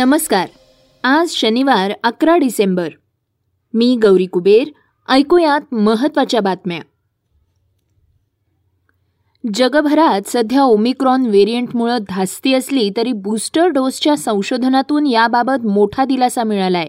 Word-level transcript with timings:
नमस्कार. 0.00 0.48
आज 1.04 1.28
शनिवार 1.28 1.92
अकरा 2.04 2.36
डिसेंबर. 2.36 2.88
मी 3.74 3.98
गौरी 4.02 4.26
कुबेर 4.26 4.68
ऐकूयात 5.08 5.74
महत्त्वाच्या 5.74 6.40
बातम्या. 6.40 6.80
जगभरात 9.54 10.20
सध्या 10.26 10.62
ओमिक्रॉन 10.62 11.26
व्हेरियंटमुळं 11.26 11.98
धास्ती 12.08 12.54
असली 12.54 12.90
तरी 12.96 13.12
बूस्टर 13.12 13.66
डोसच्या 13.66 14.16
संशोधनातून 14.16 15.06
याबाबत 15.06 15.66
मोठा 15.66 16.04
दिलासा 16.04 16.44
मिळालाय. 16.44 16.86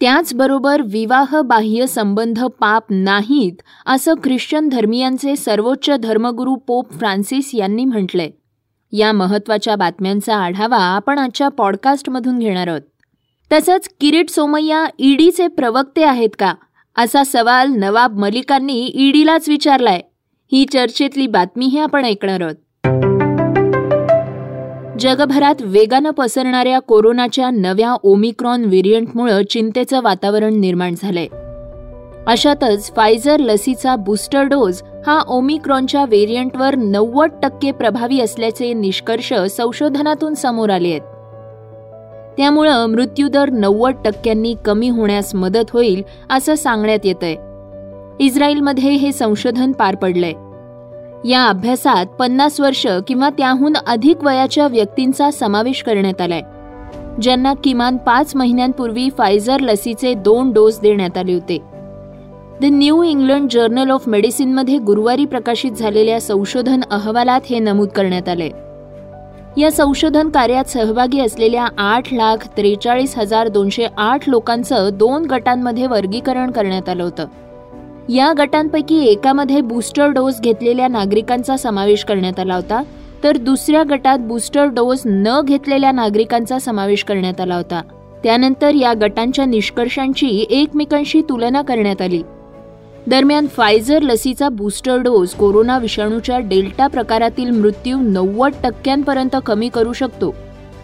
त्याचबरोबर 0.00 0.82
विवाह 0.82 1.40
बाह्य 1.40 1.86
संबंध 1.86 2.44
पाप 2.44 2.84
नाहीत 2.90 3.62
असं 3.86 4.14
ख्रिश्चन 4.14 4.68
धर्मियांचे 4.68 5.36
सर्वोच्च 5.36 5.90
धर्मगुरू 5.90 6.54
पोप 6.54 6.92
फ्रान्सिस 6.92 7.50
यांनी 7.54 7.84
म्हटलंय. 7.84 8.30
या 8.92 9.12
महत्त्वाच्या 9.12 9.76
बातम्यांचा 9.76 10.36
आढावा 10.36 10.78
आपण 10.78 11.18
आजच्या 11.18 11.48
पॉडकास्टमधून 11.48 12.38
घेणार 12.38 12.66
आहोत. 12.66 12.80
तसंच 13.52 13.88
किरीट 14.00 14.30
सोमय्या 14.30 14.86
ईडीचे 14.98 15.48
प्रवक्ते 15.48 16.04
आहेत 16.04 16.28
का? 16.38 16.54
असा 16.98 17.24
सवाल 17.24 17.72
नवाब 17.72 18.18
मलिकांनी 18.18 18.90
ईडीलाच 18.94 19.48
विचारलाय. 19.48 20.00
ही 20.52 20.66
चर्चेतली 20.72 21.26
बातमीही 21.26 21.78
आपण 21.78 22.04
ऐकणार 22.04 22.40
आहोत. 22.40 22.54
जगभरात 25.00 25.54
वेगानं 25.60 26.10
पसरणाऱ्या 26.10 26.78
कोरोनाच्या 26.78 27.50
नव्या 27.50 27.94
ओमिक्रॉन 28.02 28.64
व्हेरियंटमुळे 28.64 29.44
चिंतेचं 29.44 30.00
वातावरण 30.02 30.60
निर्माण 30.60 30.94
झालंय. 31.02 31.26
अशातच 32.26 32.92
फायझर 32.96 33.40
लसीचा 33.40 33.96
बूस्टर 33.96 34.42
डोस 34.42 34.82
हा 35.06 35.22
ओमिक्रॉनच्या 35.28 36.04
व्हेरियंटवर 36.04 36.74
नव्वद 36.74 37.30
टक्के 37.42 37.70
प्रभावी 37.70 38.20
असल्याचे 38.20 38.72
निष्कर्ष 38.72 39.34
संशोधनातून 39.34 40.34
समोर 40.34 40.70
आले 40.70 40.88
आहेत. 40.88 41.00
त्यामुळं 42.36 42.86
मृत्यूदर 42.86 43.50
नव्वद 43.50 43.94
टक्क्यांनी 44.04 44.54
कमी 44.64 44.88
होण्यास 44.88 45.34
मदत 45.34 45.70
होईल 45.72 46.02
असं 46.30 46.54
सांगण्यात 46.54 46.98
येतंय. 47.04 47.36
इस्रायलमध्ये 48.20 48.90
हे 48.90 49.12
संशोधन 49.12 49.72
पार 49.72 49.94
पडलंय. 49.94 50.32
या 51.28 51.46
अभ्यासात 51.48 52.06
पन्नास 52.06 52.60
वर्ष 52.60 52.86
किंवा 53.06 53.30
त्याहून 53.30 53.72
अधिक 53.86 54.24
वयाच्या 54.24 54.66
व्यक्तींचा 54.66 55.30
समावेश 55.30 55.82
करण्यात 55.82 56.20
आलाय 56.20 56.40
ज्यांना 57.22 57.54
किमान 57.64 57.96
पाच 57.96 58.36
महिन्यांपूर्वी 58.36 59.08
फायझर 59.18 59.60
लसीचे 59.60 60.14
दोन 60.14 60.52
डोस 60.52 60.80
देण्यात 60.80 61.18
आले 61.18 61.34
होते. 61.34 61.69
The 62.60 62.64
new 62.64 63.02
England 63.02 63.48
journal 63.50 63.90
of 63.90 64.08
मेडिसिनमध्ये 64.08 64.78
गुरुवारी 64.78 65.24
प्रकाशित 65.24 65.72
झालेल्या 65.72 66.20
संशोधन 66.20 66.80
अहवालात 66.90 67.40
हे 67.50 67.58
नमूद 67.58 67.88
करण्यात 67.88 68.28
आले. 68.28 68.50
या 69.60 69.70
संशोधन 69.70 70.28
कार्यात 70.28 70.64
सहभागी 70.64 71.20
असलेल्या 71.20 71.66
आठ 71.78 72.12
लाख 72.12 72.36
त्रेचाळीस 72.56 73.18
हजार 73.18 73.48
दोनशे 73.48 73.86
आठ 73.98 74.28
लोकांचं 74.28 74.88
दोन 74.92 75.24
गटांमध्ये 75.24 75.86
वर्गीकरण 75.86 76.50
करण्यात 76.50 76.88
आलं 76.88 77.02
होतं. 77.02 77.26
या 78.08 78.32
गटांपैकी 78.38 79.04
एकामध्ये 79.04 79.60
बूस्टर 79.60 80.08
डोस 80.08 80.40
घेतलेल्या 80.40 80.88
नागरिकांचा 80.88 81.56
समावेश 81.56 82.04
करण्यात 82.04 82.40
आला 82.40 82.54
होता 82.54 82.82
तर 83.24 83.36
दुसऱ्या 83.36 83.82
गटात 83.90 84.18
बूस्टर 84.18 84.64
डोस 84.64 85.02
न 85.06 85.40
घेतलेल्या 85.44 85.92
नागरिकांचा 85.92 86.58
समावेश 86.58 87.04
करण्यात 87.04 87.40
आला 87.40 87.56
होता. 87.56 87.82
त्यानंतर 88.22 88.74
या 88.74 88.92
गटांच्या 89.00 89.44
निष्कर्षांची 89.44 90.46
एकमेकांशी 90.50 91.22
तुलना 91.28 91.62
करण्यात 91.62 92.02
आली. 92.02 92.22
दरम्यान 93.08 93.46
फायझर 93.46 94.02
लसीचा 94.02 94.48
बूस्टर 94.48 94.98
डोस 94.98 95.34
कोरोना 95.34 95.78
विषाणूच्या 95.78 96.38
डेल्टा 96.38 96.86
प्रकारातील 96.86 97.50
मृत्यू 97.50 97.98
नव्वद 98.00 98.52
टक्क्यांपर्यंत 98.64 99.36
कमी 99.46 99.68
करू 99.68 99.92
शकतो. 99.92 100.34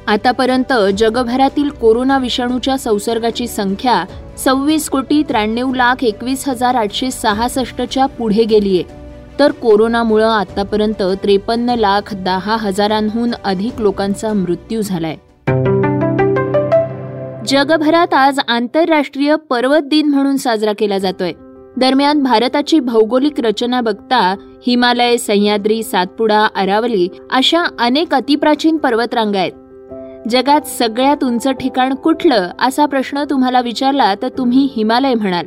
आतापर्यंत 0.07 0.73
जगभरातील 0.99 1.69
कोरोना 1.69 2.19
विषाणूच्या 2.19 2.79
संसर्गाची 2.79 3.47
संख्या 3.47 4.05
सव्वीस 4.39 4.89
कोटी 4.89 5.23
त्र्याण्णव 5.23 5.75
लाख 5.75 6.05
एकवीस 6.05 6.49
हजार 6.49 6.75
आठशे 6.75 7.11
सहासष्टच्या 7.11 8.07
पुढे 8.07 8.45
गेलीय. 8.45 8.83
तर 9.39 9.51
कोरोनामुळं 9.51 10.29
आतापर्यंत 10.29 11.03
त्रेपन्न 11.23 11.71
लाख 11.71 12.15
दहा 12.15 12.57
हजारांहून 12.57 13.31
अधिक 13.45 13.81
लोकांचा 13.81 14.33
मृत्यू 14.33 14.83
झालाय. 14.83 15.17
जगभरात 17.47 18.15
आज 18.15 18.39
आंतरराष्ट्रीय 18.49 19.37
पर्वत 19.37 19.81
दिन 19.81 20.07
म्हणून 20.07 20.37
साजरा 20.37 20.73
केला 20.79 20.99
जातोय. 20.99 21.33
दरम्यान 21.79 22.23
भारताची 22.23 22.81
भौगोलिक 22.81 23.41
रचना 23.41 23.81
बघता 23.81 24.37
हिमालय 24.67 25.17
सह्याद्री 25.17 25.83
सातपुडा 25.83 26.49
अरावली 26.57 27.09
अशा 27.31 27.63
अनेक 27.79 28.15
अतिप्राचीन 28.15 28.77
पर्वतरांगा 28.77 29.39
आहेत. 29.39 29.53
जगात 30.29 30.61
सगळ्यात 30.61 31.25
उंच 31.25 31.49
ठिकाण 31.49 31.95
कुठलं 31.95 32.51
असा 32.61 32.87
प्रश्न 32.87 33.25
तुम्हाला 33.31 33.61
विचारला 33.61 34.15
तर 34.15 34.29
तुम्ही 34.29 34.69
हिमालय 34.77 35.15
म्हणाल. 35.15 35.45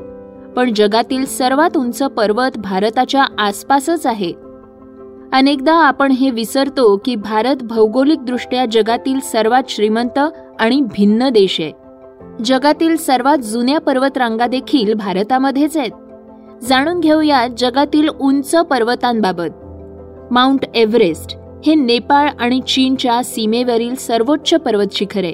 पण 0.53 0.73
जगातील 0.73 1.25
सर्वात 1.25 1.78
उंच 1.78 2.03
पर्वत 2.03 2.57
भारताच्या 2.57 3.25
आसपासच 3.38 4.07
आहे. 4.07 4.34
अनेकदा 5.34 5.73
आपण 5.73 6.12
हे 6.12 6.29
विसरतो 6.29 7.01
की 7.06 7.16
भारत 7.16 7.56
भौगोलिकदृष्ट्या 7.56 8.66
जगातील 8.72 9.19
सर्वात 9.19 9.63
श्रीमंत 9.69 10.19
आणि 10.59 10.81
भिन्न 10.81 11.29
देश 11.29 11.62
आहे. 11.62 11.72
जगातील 12.45 12.97
सर्वात 12.97 13.38
जुन्या 13.38 13.79
पर्वतरांगा 13.79 14.47
देखील 14.47 14.94
भारतामध्येच 14.94 15.78
आहेत. 15.78 15.91
जाणून 16.67 16.99
घेऊया 16.99 17.47
जगातील 17.57 18.07
उंच 18.09 18.55
पर्वतांबाबत. 18.55 20.31
माउंट 20.31 20.65
एव्हरेस्ट 20.75 21.37
हे 21.65 21.75
नेपाळ 21.75 22.29
आणि 22.39 22.59
चीनच्या 22.67 23.23
सीमेवरील 23.23 23.95
सर्वोच्च 23.95 24.53
पर्वत 24.53 24.93
शिखर 24.93 25.23
आहे 25.23 25.33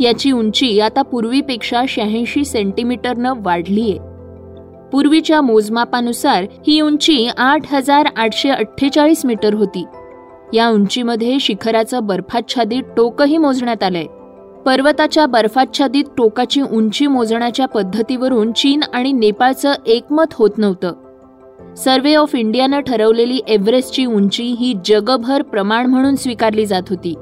याची 0.00 0.30
उंची 0.32 0.80
आता 0.80 1.02
पूर्वीपेक्षा 1.02 1.82
शहाऐंशी 1.88 2.44
सेंटीमीटरनं 2.44 3.32
वाढली 3.36 3.90
आहे 3.90 3.98
पूर्वीच्या 4.92 5.40
मोजमापानुसार 5.40 6.44
ही 6.66 6.80
उंची 6.80 7.28
आठ 7.36 7.74
हजार 7.74 8.06
आठशे 8.16 8.48
अठ्ठेचाळीस 8.48 9.24
मीटर 9.26 9.54
होती. 9.54 9.84
या 10.54 10.68
उंचीमध्ये 10.68 11.38
शिखराचं 11.40 12.06
बर्फाच्छादित 12.06 12.82
टोकही 12.96 13.36
मोजण्यात 13.36 13.82
आलंय. 13.82 14.04
पर्वताच्या 14.66 15.26
बर्फाच्छादित 15.26 16.04
टोकाची 16.16 16.62
उंची 16.62 17.06
मोजण्याच्या 17.06 17.66
पद्धतीवरून 17.66 18.52
चीन 18.52 18.80
आणि 18.94 19.12
नेपाळचं 19.12 19.72
एकमत 19.86 20.32
होत 20.32 20.50
नव्हतं. 20.58 20.92
सर्वे 21.74 22.14
ऑफ 22.14 22.34
इंडियानं 22.34 22.80
ठरवलेली 22.80 23.40
एव्हरेस्टची 23.48 24.06
उंची 24.06 24.42
ही 24.42 24.74
जगभर 24.84 25.42
प्रमाण 25.42 25.86
म्हणून 25.86 26.14
स्वीकारली 26.14 26.66
जात 26.66 26.82
होती. 26.90 27.14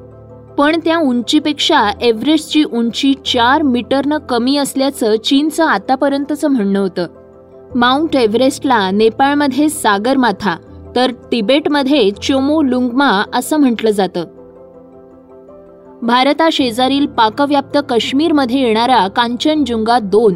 पण 0.58 0.76
त्या 0.84 0.98
उंचीपेक्षा 0.98 1.90
एव्हरेस्टची 2.00 2.64
उंची 2.64 3.14
चार 3.14 3.62
मीटरनं 3.62 4.18
कमी 4.18 4.56
असल्याचं 4.56 5.16
चीनचं 5.16 5.64
आतापर्यंतचं 5.64 6.48
म्हणणं 6.48 6.80
होतं. 6.80 7.06
माउंट 7.74 8.16
एव्हरेस्टला 8.16 8.90
नेपाळमध्ये 8.90 9.68
सागरमाथा 9.68 10.56
तर 10.96 11.10
तिबेटमध्ये 11.10 12.10
चोमो 12.10 12.62
लुंगमा 12.62 13.22
असं 13.34 13.56
म्हटलं 13.56 13.90
जातं. 13.90 14.24
भारताशेजारील 16.02 17.06
पाकव्याप्त 17.06 17.78
काश्मीरमध्ये 17.88 18.60
येणारा 18.60 19.08
कांचनजुंगा 19.08 19.98
दोन 19.98 20.34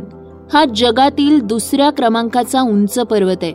हा 0.53 0.65
जगातील 0.77 1.41
दुसऱ्या 1.41 1.91
क्रमांकाचा 1.91 2.61
उंच 2.61 2.99
पर्वत 2.99 3.37
आहे. 3.43 3.53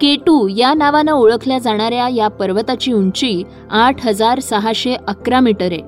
केटू 0.00 0.48
या 0.48 0.74
नावानं 0.74 1.12
ओळखल्या 1.12 1.58
जाणाऱ्या 1.58 2.08
या 2.08 2.28
पर्वताची 2.28 2.92
उंची 2.92 3.42
आठ 3.70 4.06
हजार 4.06 4.40
सहाशे 4.40 4.96
अकरा 5.08 5.40
मीटर 5.40 5.72
आहे. 5.72 5.80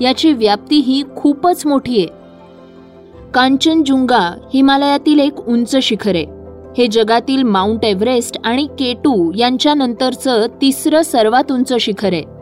याची 0.00 0.32
व्याप्ती 0.32 0.76
ही 0.76 1.02
खूपच 1.16 1.66
मोठी 1.66 1.98
आहे. 1.98 2.06
कांचनजुंगा 3.34 4.34
हिमालयातील 4.54 5.18
एक 5.18 5.48
उंच 5.48 5.76
शिखर 5.76 6.14
आहे. 6.14 6.26
हे 6.78 6.86
जगातील 6.86 7.42
माउंट 7.42 7.84
एव्हरेस्ट 7.84 8.38
आणि 8.44 8.66
केटू 8.78 9.32
यांच्यानंतरचं 9.36 10.46
तिसरं 10.62 11.02
सर्वात 11.02 11.52
उंच 11.52 11.72
शिखर 11.80 12.12
आहे. 12.12 12.35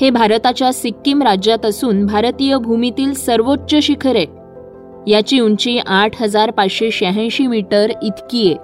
हे 0.00 0.10
भारताच्या 0.10 0.72
सिक्कीम 0.72 1.22
राज्यात 1.22 1.66
असून 1.66 2.06
भारतीय 2.06 2.56
भूमीतील 2.56 3.14
सर्वोच्च 3.14 3.74
शिखर 3.74 4.16
आहे. 4.16 4.26
याची 5.10 5.40
उंची 5.40 5.78
आठ 5.86 6.22
हजार 6.22 6.50
पाचशे 6.50 6.90
शहाऐंशी 6.90 7.46
मीटर 7.46 7.90
इतकी 8.02 8.46
आहे. 8.46 8.56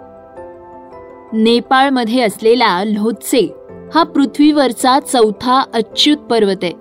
नेपाळमध्ये 1.32 2.22
असलेला 2.22 2.84
लोत्से 2.84 3.54
हा 3.94 4.02
पृथ्वीवरचा 4.02 5.00
चौथा 5.00 5.62
अच्युत 5.74 6.16
पर्वत 6.16 6.56
आहे. 6.62 6.72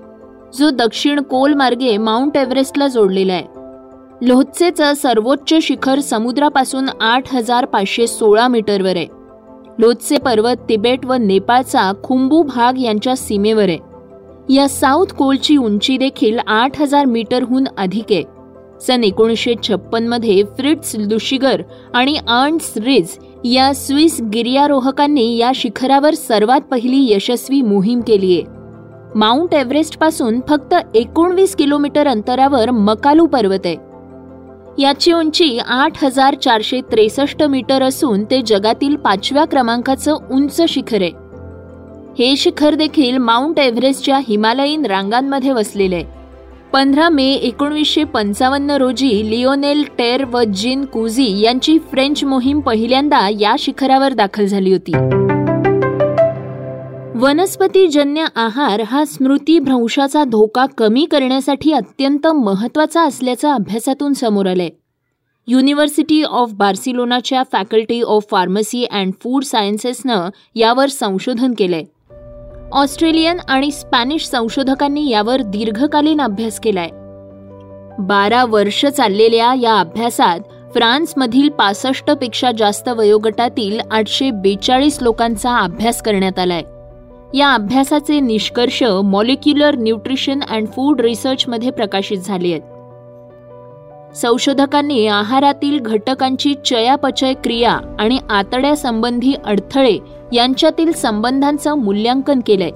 जो 0.59 0.69
दक्षिण 0.69 1.19
कोल 1.19 1.53
मार्गे 1.53 1.97
माउंट 1.97 2.37
एव्हरेस्टला 2.37 2.87
जोडलेला 2.87 3.33
आहे. 3.33 3.59
लोहत्सेचं 4.21 4.93
सर्वोच्च 4.93 5.53
शिखर 5.61 5.99
समुद्रापासून 5.99 6.89
आठ 7.01 7.35
हजार 7.35 7.65
पाचशे 7.65 8.07
सोळा 8.07 8.47
मीटरवर 8.47 8.95
आहे. 8.95 9.07
लोत्से 9.79 10.17
पर्वत 10.17 10.55
तिबेट 10.69 11.05
व 11.05 11.13
नेपाळचा 11.13 11.91
खुंबू 12.03 12.43
भाग 12.43 12.77
यांच्या 12.77 13.15
सीमेवर 13.15 13.69
आहे. 13.69 13.88
या 14.49 14.69
साऊथ 14.69 15.05
कोलची 15.05 15.57
उंची 15.57 15.97
देखील 15.97 16.39
आठ 16.47 16.81
हजार 16.81 17.05
मीटरहून 17.05 17.63
अधिक 17.77 18.05
आहे. 18.11 18.23
सन 18.81 19.03
एकोणीसशे 19.03 19.53
छप्पनमध्ये 19.63 20.43
फ्रिट्स 20.43 20.95
लुशिगर 20.95 21.61
आणि 21.93 22.17
आर्न्स 22.27 22.77
रिज 22.77 23.17
या 23.45 23.73
स्विस 23.73 24.21
गिर्यारोहकांनी 24.33 25.37
या 25.37 25.51
शिखरावर 25.55 26.13
सर्वात 26.13 26.61
पहिली 26.61 27.13
यशस्वी 27.13 27.61
मोहीम 27.61 28.01
केली 28.01 28.33
आहे. 28.33 28.43
माउंट 29.15 29.53
एव्हरेस्टपासून 29.53 30.39
फक्त 30.49 30.75
एकोणवीस 30.95 31.55
किलोमीटर 31.55 32.07
अंतरावर 32.07 32.71
मकालू 32.71 33.25
पर्वत 33.25 33.65
आहे. 33.65 33.75
याची 34.81 35.13
उंची 35.13 35.59
आठ 35.67 36.03
हजार 36.03 36.35
चारशे 36.35 36.81
त्रेसष्ट 36.81 37.43
मीटर 37.43 37.81
असून 37.81 38.23
ते 38.23 38.41
जगातील 38.41 38.95
पाचव्या 38.95 39.45
क्रमांकाचं 39.45 40.15
उंच 40.31 40.61
शिखर 40.69 41.01
आहे. 41.01 41.28
हे 42.19 42.35
शिखर 42.35 42.75
देखील 42.75 43.17
माउंट 43.17 43.59
एव्हरेस्टच्या 43.59 44.19
हिमालयीन 44.27 44.85
रांगांमध्ये 44.85 45.51
वसलेले. 45.51 45.95
आहे 45.95 46.05
पंधरा 46.73 47.09
मे 47.09 47.33
एकोणीसशे 47.33 48.03
पंचावन्न 48.03 48.71
रोजी 48.71 49.29
लिओनेल 49.29 49.83
टेर 49.97 50.25
व 50.25 50.43
जिन 50.43 50.85
कुझी 50.85 51.41
यांची 51.41 51.79
फ्रेंच 51.79 52.23
मोहीम 52.23 52.59
पहिल्यांदा 52.59 53.29
या 53.39 53.55
शिखरावर 53.59 54.13
दाखल 54.13 54.45
झाली 54.45 54.71
होती. 54.71 54.91
वनस्पतीजन्य 57.19 58.25
आहार 58.35 58.81
हा 58.81 59.05
स्मृतीभ्रंशाचा 59.05 60.23
धोका 60.23 60.65
कमी 60.65 61.05
करण्यासाठी 61.05 61.71
अत्यंत 61.71 62.27
महत्त्वाचा 62.27 63.01
असल्याचं 63.01 63.49
अभ्यासातून 63.49 64.13
समोर 64.13 64.45
आलंय. 64.45 64.69
University 65.47 66.23
of 66.23 66.51
बार्सिलोनाच्या 66.53 67.43
faculty 67.51 68.01
of 68.01 68.23
pharmacy 68.31 68.85
and 68.85 69.13
food 69.23 69.43
सायन्सेसनं 69.43 70.29
यावर 70.55 70.87
संशोधन 70.87 71.53
केलंय. 71.57 71.83
ऑस्ट्रेलियन 72.71 73.37
आणि 73.47 73.71
स्पॅनिश 73.71 74.25
संशोधकांनी 74.25 75.09
यावर 75.09 75.41
दीर्घकालीन 75.41 76.21
अभ्यास 76.21 76.59
केलाय. 76.59 76.89
बारा 77.99 78.45
वर्ष 78.45 78.85
चाललेल्या 78.85 79.53
या 79.61 79.79
अभ्यासात 79.79 80.39
फ्रान्समधील 80.73 81.49
पासष्टपेक्षा 81.49 82.51
जास्त 82.51 82.89
वयोगटातील 82.89 83.79
आठशे 83.91 84.31
बेचाळीस 84.31 84.97
लोकांचा 85.01 85.57
अभ्यास 85.57 86.01
करण्यात 86.01 86.39
आलाय. 86.39 86.61
या 87.33 87.53
अभ्यासाचे 87.53 88.19
निष्कर्ष 88.19 88.83
मॉलिक्युलर 88.83 89.75
न्यूट्रिशन 89.75 90.39
अँड 90.49 90.67
फूड 90.67 91.01
रिसर्चमध्ये 91.01 91.71
प्रकाशित 91.71 92.17
झाले 92.17 92.51
आहेत. 92.51 92.61
संशोधकांनी 94.15 95.07
आहारातील 95.07 95.79
घटकांची 95.79 96.53
चयापचय 96.53 97.33
क्रिया 97.33 97.77
आणि 97.99 98.19
आतड्यासंबंधी 98.29 99.33
अडथळे 99.45 99.97
यांच्यातील 100.33 100.91
संबंधांचं 100.91 101.73
मूल्यांकन 101.73 102.39
केलंय. 102.45 102.69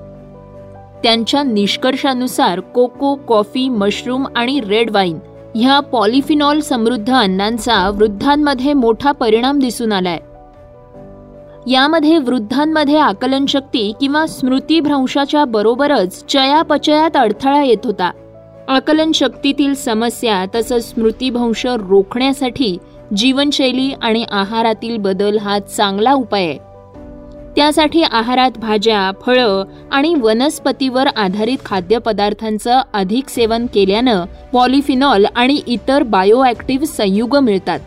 त्यांच्या 1.03 1.44
निष्कर्षानुसार 1.44 2.59
कोको 2.59 3.15
कॉफी 3.15 3.69
मशरूम 3.69 4.27
आणि 4.35 4.61
रेड 4.67 4.91
वाईन 4.91 5.19
ह्या 5.55 5.79
पॉलिफिनॉल 5.79 6.59
समृद्ध 6.59 7.13
अन्नांचा 7.13 7.89
वृद्धांमध्ये 7.89 8.73
मोठा 8.73 9.11
परिणाम 9.11 9.59
दिसून 9.59 9.91
आलाय. 9.91 10.19
यामध्ये 11.71 12.17
वृद्धांमध्ये 12.17 12.97
आकलनशक्ती 12.97 13.94
किंवा 14.00 14.25
स्मृतीभ्रंशाच्या 14.25 15.45
बरोबरच 15.45 16.25
चयापचयात 16.25 17.17
अडथळा 17.17 17.63
येत 17.63 17.85
होता. 17.85 18.11
आकलनशक्तीतील 18.67 19.73
समस्या 19.73 20.45
तसंच 20.55 20.89
स्मृतीभ्रंश 20.89 21.65
रोखण्यासाठी 21.65 22.77
जीवनशैली 23.17 23.94
आणि 24.01 24.25
आहारातील 24.31 24.97
बदल 24.97 25.38
हा 25.38 25.59
चांगला 25.59 26.13
उपाय 26.13 26.45
आहे. 26.45 26.72
त्यासाठी 27.55 28.01
आहारात 28.03 28.51
भाज्या 28.57 29.11
फळं 29.21 29.63
आणि 29.91 30.13
वनस्पतीवर 30.15 31.07
आधारित 31.07 31.57
खाद्यपदार्थांचं 31.65 32.81
अधिक 32.94 33.29
सेवन 33.29 33.65
केल्यानं 33.65 34.23
पॉलिफिनॉल 34.53 35.25
आणि 35.35 35.61
इतर 35.67 36.03
बायोॲक्टिव्ह 36.03 36.85
संयुग 36.85 37.38
मिळतात. 37.38 37.79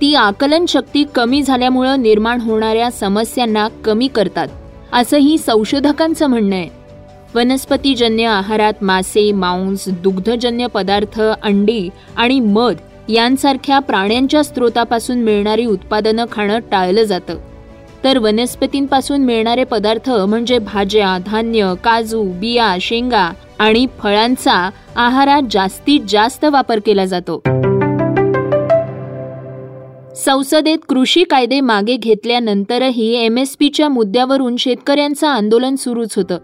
ती 0.00 0.14
आकलन 0.14 0.64
शक्ती 0.68 1.04
कमी 1.14 1.42
झाल्यामुळं 1.42 2.02
निर्माण 2.02 2.40
होणाऱ्या 2.40 2.90
समस्यांना 2.90 3.68
कमी 3.84 4.08
करतात 4.08 4.48
असंही 4.92 5.38
संशोधकांचं 5.38 6.26
म्हणणं 6.26 6.56
आहे. 6.56 6.68
वनस्पतीजन्य 7.34 8.26
आहारात 8.26 8.82
मासे 8.82 9.30
मांस 9.32 9.88
दुग्धजन्य 10.02 10.66
पदार्थ 10.66 11.20
अंडी 11.20 11.88
आणि 12.16 12.40
मध 12.40 12.76
यांसारख्या 13.08 13.78
प्राण्यांच्या 13.78 14.42
स्रोतापासून 14.44 15.22
मिळणारी 15.22 15.66
उत्पादनं 15.66 16.24
खाणं 16.32 16.58
टाळलं 16.70 17.02
जातं. 17.02 17.38
तर 18.06 18.18
वनस्पतींपासून 18.18 19.20
मिळणारे 19.20 19.64
पदार्थ 19.64 20.10
म्हणजे 20.10 20.58
भाज्या 20.58 21.18
धान्य 21.26 21.74
काजू 21.84 22.22
बिया 22.22 22.76
शेंगा 22.80 23.32
आणि 23.58 23.86
फळांचा 23.98 24.70
आहारात 24.96 25.42
जास्तीत 25.50 26.00
जास्त 26.08 26.44
वापर 26.44 26.78
केला 26.86 27.04
जातो. 27.04 27.42
संसदेत 30.16 30.78
कृषी 30.88 31.24
कायदे 31.24 31.60
मागे 31.60 31.96
घेतल्यानंतरही 31.96 33.24
एम 33.24 33.38
एस 33.38 33.56
पीच्या 33.56 33.88
मुद्द्यावरून 33.88 34.56
शेतकऱ्यांचं 34.56 35.26
आंदोलन 35.26 35.74
सुरूच 35.74 36.16
होतं. 36.16 36.38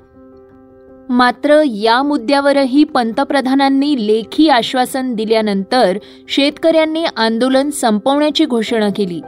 मात्र 1.09 1.62
या 1.67 2.03
मुद्द्यावरही 2.03 2.85
पंतप्रधानांनी 2.85 4.06
लेखी 4.06 4.49
आश्वासन 4.49 5.14
दिल्यानंतर 5.14 5.99
शेतकऱ्यांनी 6.29 7.05
आंदोलन 7.17 7.70
संपवण्याची 7.70 8.44
घोषणा 8.44 8.88
केली. 8.97 9.20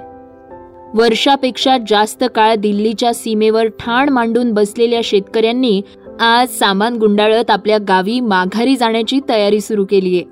वर्षापेक्षा 0.94 1.76
जास्त 1.88 2.24
काळ 2.34 2.54
दिल्लीच्या 2.54 3.14
सीमेवर 3.14 3.66
ठाण 3.66 4.08
मांडून 4.08 4.52
बसलेल्या 4.52 5.00
शेतकऱ्यांनी 5.04 5.82
आज 6.20 6.48
सामान 6.48 6.96
गुंडाळत 6.96 7.50
आपल्या 7.50 7.78
गावी 7.88 8.20
माघारी 8.20 8.76
जाण्याची 8.76 9.20
तयारी 9.28 9.60
सुरू 9.60 9.84
केली 9.84 10.14
आहे. 10.14 10.24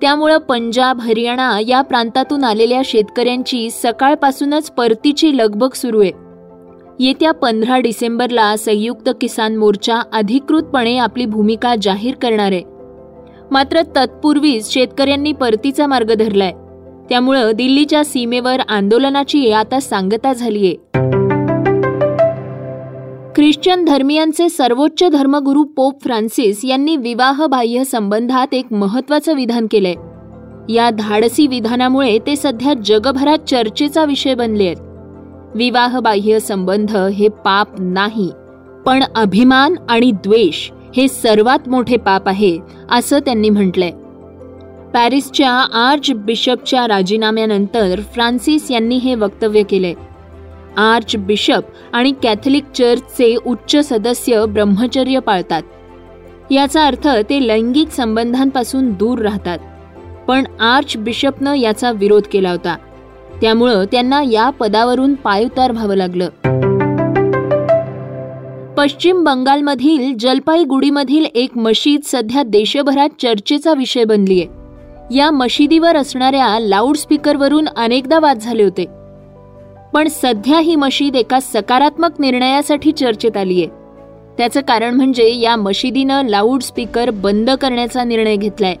त्यामुळं 0.00 0.38
पंजाब 0.38 1.00
हरियाणा 1.00 1.60
या 1.68 1.82
प्रांतातून 1.82 2.44
आलेल्या 2.44 2.82
शेतकऱ्यांची 2.84 3.70
सकाळपासूनच 3.70 4.70
परतीची 4.70 5.36
लगबग 5.36 5.70
सुरू 5.74 6.00
आहे. 6.00 6.12
येत्या 7.00 7.32
पंधरा 7.32 7.78
डिसेंबरला 7.78 8.56
संयुक्त 8.56 9.10
किसान 9.20 9.56
मोर्चा 9.56 10.00
अधिकृतपणे 10.12 10.98
आपली 10.98 11.26
भूमिका 11.26 11.74
जाहीर 11.82 12.14
करणार 12.14 12.52
आहे. 12.52 12.62
मात्र 13.50 13.82
तत्पूर्वीच 13.82 14.72
शेतकऱ्यांनी 14.72 15.32
परतीचा 15.32 15.86
मार्ग 15.86 16.14
धरलाय. 16.14 16.52
त्यामुळं 17.10 17.50
दिल्लीच्या 17.54 18.04
सीमेवर 18.04 18.60
आंदोलनाची 18.68 19.50
आता 19.50 19.80
सांगता 19.80 20.32
झालीय. 20.32 20.72
ख्रिश्चन 23.36 23.84
धर्मियांचे 23.84 24.48
सर्वोच्च 24.48 25.10
धर्मगुरू 25.12 25.64
पोप 25.64 26.02
फ्रान्सिस 26.02 26.64
यांनी 26.64 26.96
विवाहबाह्य 26.96 27.84
संबंधात 27.84 28.54
एक 28.54 28.72
महत्वाचं 28.72 29.34
विधान 29.34 29.66
केलंय. 29.70 29.94
या 30.74 30.90
धाडसी 30.90 31.46
विधानामुळे 31.46 32.18
ते 32.18 32.36
सध्या 32.36 32.74
जगभरात 32.84 33.38
चर्चेचा 33.38 34.04
विषय 34.04 34.34
बनले 34.34 34.66
आहेत 34.66 35.56
विवाहबाह्य 35.56 36.40
संबंध 36.40 36.96
हे 36.96 37.28
पाप 37.28 37.68
नाही 37.78 38.30
पण 38.86 39.02
अभिमान 39.16 39.74
आणि 39.88 40.10
द्वेष 40.10 40.70
हे 40.96 41.08
सर्वात 41.08 41.68
मोठे 41.68 41.96
पाप 41.96 42.28
आहे 42.28 42.58
असं 42.90 43.18
त्यांनी 43.18 43.50
म्हटलंय. 43.50 43.90
पॅरिसच्या 44.94 45.50
आर्च 45.72 46.10
बिशपच्या 46.10 46.88
राजीनाम्यानंतर 46.88 48.00
फ्रान्सिस 48.00 48.70
यांनी 48.70 48.96
हे 48.96 49.14
वक्तव्य 49.14 49.62
केले. 49.62 49.94
आर्च 50.76 51.16
बिशप 51.16 51.62
आणि 51.92 52.12
कॅथलिक 52.22 52.64
चर्चचे 52.74 53.36
उच्च 53.46 53.88
सदस्य 53.88 54.44
ब्रह्मचर्य 54.48 55.18
पाळतात. 55.18 55.62
याचा 56.50 56.86
अर्थ 56.86 57.08
ते 57.08 57.48
लैंगिक 57.48 57.88
संबंधांपासून 57.88 58.92
दूर 58.92 59.18
राहतात. 59.18 59.58
पण 60.28 60.44
आर्च 60.60 60.96
बिशपनं 60.96 61.54
याचा 61.54 61.90
विरोध 61.90 62.22
केला 62.32 62.50
होता. 62.50 62.76
त्यामुळं 63.40 63.84
त्यांना 63.84 64.22
या 64.22 64.50
पदावरून 64.50 65.14
पायउतार 65.14 65.72
व्हावं 65.72 65.94
लागलं. 65.94 66.28
पश्चिम 68.74 69.24
बंगालमधील 69.24 70.16
जलपाईगुडीमधील 70.16 71.24
एक 71.34 71.56
मशीद 71.56 72.00
सध्या 72.04 72.42
देशभरात 72.42 73.08
चर्चेचा 73.22 73.74
विषय 73.74 74.04
बनलीय. 74.04 74.59
या 75.10 75.30
मशिदीवर 75.30 75.96
असणाऱ्या 75.96 76.58
लाऊडस्पीकरवरून 76.60 77.68
अनेकदा 77.76 78.18
वाद 78.18 78.38
झाले 78.38 78.62
होते. 78.62 78.84
पण 79.94 80.08
सध्या 80.08 80.58
ही 80.58 80.76
मशीद 80.76 81.16
एका 81.16 81.40
सकारात्मक 81.40 82.20
निर्णयासाठी 82.20 82.92
चर्चेत 82.92 83.36
आलीय. 83.36 83.66
त्याचं 84.38 84.60
कारण 84.60 84.94
म्हणजे 84.94 85.34
या 85.34 85.56
मशिदीनं 85.56 86.28
लाऊडस्पीकर 86.28 87.10
बंद 87.10 87.50
करण्याचा 87.50 88.04
निर्णय 88.04 88.36
घेतलाय. 88.36 88.74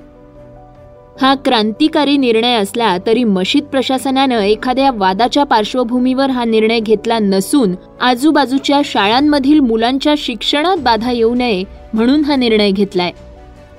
हा 1.22 1.34
क्रांतिकारी 1.34 2.16
निर्णय 2.16 2.54
असला 2.54 2.96
तरी 3.06 3.24
मशीद 3.24 3.64
प्रशासनानं 3.64 4.40
एखाद्या 4.40 4.90
वादाच्या 4.94 5.44
पार्श्वभूमीवर 5.44 6.30
हा 6.30 6.44
निर्णय 6.44 6.80
घेतला 6.80 7.18
नसून 7.18 7.74
आजूबाजूच्या 8.00 8.80
शाळांमधील 8.84 9.60
मुलांच्या 9.60 10.14
शिक्षणात 10.18 10.76
बाधा 10.76 11.10
येऊ 11.10 11.34
नये 11.34 11.64
म्हणून 11.92 12.24
हा 12.24 12.36
निर्णय 12.36 12.70
घेतलाय. 12.70 13.10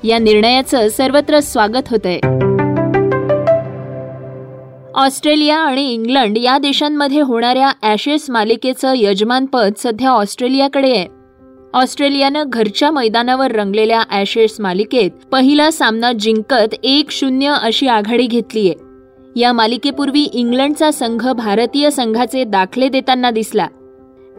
या 0.03 0.17
निर्णयाचं 0.20 0.88
सर्वत्र 0.89 1.39
स्वागत 1.39 1.89
होतंय. 1.91 2.20
ऑस्ट्रेलिया 4.96 5.58
आणि 5.58 5.93
इंग्लंड 5.93 6.38
या 6.38 6.58
देशांमध्ये 6.58 7.22
होणाऱ्या 7.22 7.72
ॲशेस 7.81 8.29
मालिकेचं 8.29 8.93
यजमानपद 8.96 9.74
सध्या 9.77 10.10
ऑस्ट्रेलियाकडे 10.10 10.91
आहे. 10.91 11.05
ऑस्ट्रेलियानं 11.74 12.43
घरच्या 12.48 12.91
मैदानावर 12.91 13.51
रंगलेल्या 13.51 14.03
ॲशेस 14.10 14.60
मालिकेत 14.60 15.12
पहिला 15.31 15.72
सामना 15.72 16.12
जिंकत 16.13 16.75
एक 16.84 17.12
शून्य 17.12 17.53
अशी 17.62 17.88
आघाडी 17.88 18.27
घेतलीय 18.27 18.72
या 19.36 19.53
मालिकेपूर्वी 19.53 20.24
इंग्लंडचा 20.34 20.91
संघ 20.91 21.31
भारतीय 21.31 21.89
संघाचे 21.91 22.43
दाखले 22.43 22.89
देताना 22.89 23.31
दिसला. 23.31 23.67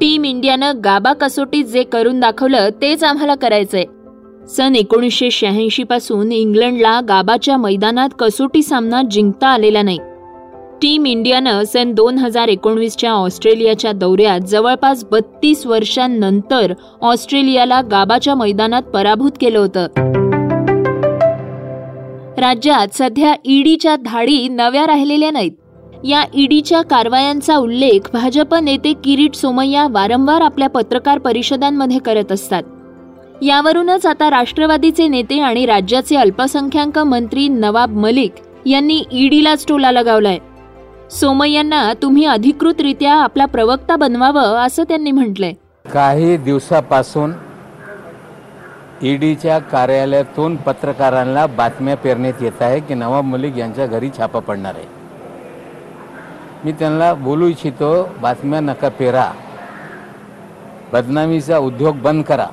टीम 0.01 0.25
इंडियानं 0.25 0.73
गाबा 0.85 1.13
कसोटीत 1.13 1.65
जे 1.65 1.83
करून 1.83 2.21
दाखवलं 2.21 2.69
तेच 2.83 3.05
आम्हाला 3.05 3.35
करायचंय. 3.35 3.85
सन 4.49 4.77
एकोणीसशे 4.77 5.31
शहाऐंशी 5.31 5.83
पासून 5.83 6.33
इंग्लंडला 6.33 7.01
गाबाच्या 7.01 7.57
मैदानात 7.57 8.09
कसोटी 8.19 8.63
सामना 8.63 9.03
जिंकता 9.11 9.49
आलेला 9.49 9.83
नाही. 9.83 9.99
टीम 10.83 11.07
इंडियानं 11.07 11.65
सन 11.65 11.93
दोन 11.93 12.19
हजार 12.19 12.49
एकोणवीसच्या 12.49 13.11
ऑस्ट्रेलियाच्या 13.11 13.93
दौऱ्यात 13.93 14.41
जवळपास 14.41 15.05
बत्तीस 15.05 15.67
वर्षांनंतर 15.67 16.73
ऑस्ट्रेलियाला 17.01 17.81
गाबाच्या 17.81 18.35
मैदानात 18.35 18.83
पराभूत 18.83 19.31
केलं 19.41 19.59
होतं. 19.59 19.87
राज्यात 22.39 22.89
सध्या 22.93 23.35
ईडीच्या 23.45 23.97
धाडी 23.97 24.49
नव्या 24.49 24.87
राहिलेल्या 24.87 25.31
नाहीत. 25.31 25.53
या 26.05 26.25
ईडीच्या 26.35 26.83
कारवायांचा 26.83 27.57
उल्लेख 27.57 28.11
भाजप 28.13 28.55
नेते 28.55 28.93
किरीट 28.93 29.35
सोमय्या 29.35 29.87
वारंवार 29.91 30.41
आपल्या 30.41 30.69
पत्रकार 30.69 31.19
परिषदांमध्ये 31.19 31.99
करत 31.99 32.33
असतात. 32.33 32.63
यावरूनच 33.45 34.07
आता 34.07 34.31
राष्ट्रवादीचे 34.31 35.09
नेते 35.09 35.41
आणि 35.41 35.67
राज्याचे 35.67 36.17
अल्पसंख्याक 36.17 36.99
मंत्री 36.99 37.49
नवाब 37.49 37.91
मलिक 37.91 38.35
यांनी 38.67 39.05
ईडीलाच 39.13 39.65
टोला 39.69 39.91
लगावलाय. 39.93 40.39
सोमय्यांना 41.11 41.93
तुम्ही 42.03 42.25
अधिकृतरित्या 42.25 43.15
आपला 43.15 43.47
प्रवक्ता 43.47 43.97
बनवावं 43.97 44.41
असं 44.41 44.83
त्यांनी 44.83 45.11
म्हटलंय. 45.11 45.53
काही 45.93 46.37
दिवसापासून 46.37 47.33
ईडीच्या 49.03 49.59
कार्यालयातून 49.59 50.57
पत्रकारांना 50.57 51.47
बातम्या 51.47 51.97
पेरण्यात 51.97 52.43
येत 52.43 52.63
आहे 52.63 52.81
की 52.81 52.95
नवाब 52.95 53.25
मलिक 53.25 53.57
यांच्या 53.57 53.87
घरी 53.87 54.11
छापा 54.19 54.41
पडणार 54.41 54.75
आहे. 54.75 54.87
मी 56.65 56.73
त्यांना 56.73 57.15
बोलू 57.15 57.47
इच्छितो 57.47 58.09
बातम्या 58.21 58.61
नका 58.61 58.89
पेरा. 58.89 59.31
बदनामीचा 60.93 61.59
उद्योग 61.59 61.97
बंद 61.97 62.25
करा. 62.25 62.47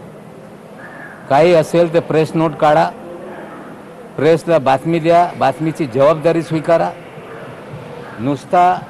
काही 1.29 1.53
असेल 1.53 1.93
तर 1.93 1.99
प्रेस 1.99 2.31
नोट 2.35 2.51
काढा. 2.51 2.89
प्रेसला 4.15 4.57
बातमी 4.57 4.99
द्या. 4.99 5.31
बातमीची 5.39 5.85
जबाबदारी 5.85 6.41
स्वीकारा. 6.41 6.89
नुसता 8.19 8.81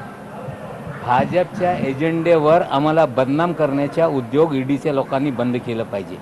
भाजपच्या 1.06 1.78
एजेंडेवर 1.78 2.62
आम्हाला 2.62 3.06
बदनाम 3.06 3.54
करण्याचा 3.54 4.08
उद्योग 4.08 4.56
ईडीच्या 4.56 4.94
लोकांनी 4.94 5.32
बंद 5.32 5.58
केलं 5.58 5.84
पाहिजे. 5.84 6.16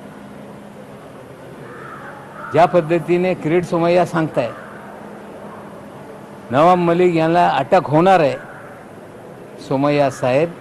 ज्या 2.52 2.66
पद्धतीने 2.66 3.34
किरीट 3.34 3.66
सोमय्या 3.66 4.06
सांगताय. 4.06 4.50
नवाब 6.52 6.78
मलिक 6.78 7.16
यांना 7.16 7.50
अटक 7.50 7.82
होणार 7.84 8.20
आहे. 8.20 8.36
सोमय्या 9.68 10.12
साहेब 10.12 10.52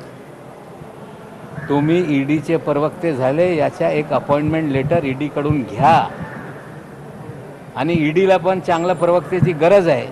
तुम्ही 1.69 2.21
ईडीचे 2.21 2.57
प्रवक्ते 2.57 3.13
झाले 3.15 3.57
याच्या 3.57 3.91
एक 3.91 4.13
अपॉइंटमेंट 4.13 4.73
लेटर 4.73 5.05
ईडीकडून 5.05 5.63
घ्या. 5.63 6.09
आणि 7.77 7.95
ईडीला 7.99 8.37
पण 8.37 8.61
चांगल्या 8.61 8.95
प्रवक्त्याची 8.97 9.53
गरज 9.53 9.89
आहे. 9.89 10.07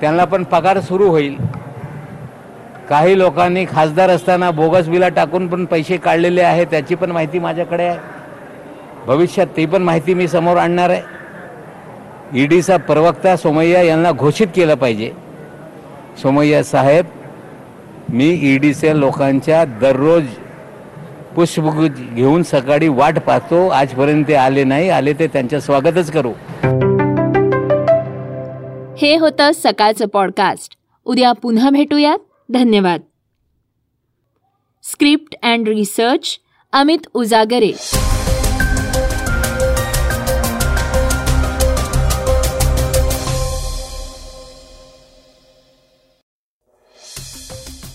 त्यांना 0.00 0.24
पण 0.24 0.44
पगार 0.44 0.80
सुरू 0.80 1.08
होईल. 1.08 1.36
काही 2.88 3.18
लोकांनी 3.18 3.64
खासदार 3.64 4.10
असताना 4.10 4.50
बोगस 4.50 4.88
बिला 4.88 5.08
टाकून 5.08 5.46
पण 5.46 5.64
पैसे 5.64 5.96
काढलेले 5.96 6.42
आहे 6.42 6.64
त्याची 6.64 6.94
पण 6.94 7.10
माहिती 7.10 7.38
माझ्याकडे 7.38 7.84
आहे. 7.84 7.98
भविष्यात 9.06 9.46
ती 9.46 9.66
पण 9.66 9.82
माहिती 9.82 10.14
मी 10.14 10.28
समोर 10.28 10.56
आणणार 10.56 10.90
आहे. 10.90 11.02
ईडीचा 12.34 12.76
प्रवक्ता 12.76 13.36
सोमय्या 13.36 13.82
यांना 13.82 14.12
घोषित 14.12 14.46
केलं 14.56 14.74
पाहिजे. 14.74 15.10
सोमय्या 16.22 16.62
साहेब 16.64 17.04
मी 18.08 18.28
ईडीच्या 18.42 18.94
लोकांच्या 18.94 19.64
दररोज 19.64 20.24
पुष्पगुच्छ 21.36 22.14
घेऊन 22.14 22.42
सकाळी 22.42 22.88
वाट 22.88 23.18
पाहतो. 23.18 23.68
आजपर्यंत 23.68 24.24
ते 24.28 24.34
आले 24.34 24.64
नाही. 24.64 24.88
आले 24.88 25.12
ते 25.12 25.26
त्यांच्या 25.26 25.60
स्वागतच 25.60 26.10
करू. 26.10 26.32
हे 28.98 29.16
होतं 29.16 29.50
सकाळचं 29.54 30.06
पॉडकास्ट. 30.06 30.76
उद्या 31.04 31.32
पुन्हा 31.32 31.70
भेटूयात. 31.70 32.18
धन्यवाद. 32.52 33.00
Script 34.82 35.34
and 35.42 35.68
research 35.68 36.38
Amit 36.72 37.06
Ujagare. 37.14 37.72